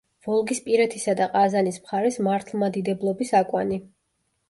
ვოლგისპირეთისა 0.27 1.15
და 1.19 1.27
ყაზანის 1.35 1.79
მხარის 1.85 2.19
მართლმადიდებლობის 2.31 3.39
აკვანი. 3.45 3.83